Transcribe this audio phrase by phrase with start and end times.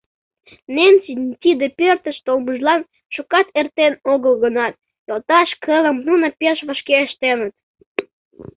[0.75, 2.81] Ненсин тиде пӧртыш толмыжлан
[3.13, 4.73] шукат эртен огыл гынат,
[5.07, 7.53] йолташ кылым нуно пеш вашке ыштеныт.